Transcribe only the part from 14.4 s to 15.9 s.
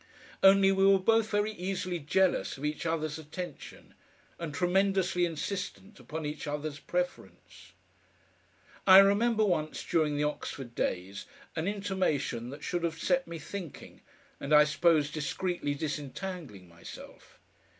I suppose discreetly